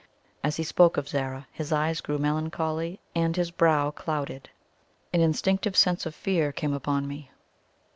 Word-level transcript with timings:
As 0.43 0.55
he 0.55 0.63
spoke 0.63 0.97
of 0.97 1.07
Zara 1.07 1.45
his 1.51 1.71
eyes 1.71 2.01
grew 2.01 2.17
melancholy 2.17 2.99
and 3.13 3.35
his 3.35 3.51
brow 3.51 3.91
clouded. 3.91 4.49
An 5.13 5.21
instinctive 5.21 5.77
sense 5.77 6.07
of 6.07 6.15
fear 6.15 6.51
came 6.51 6.73
upon 6.73 7.07
me. 7.07 7.29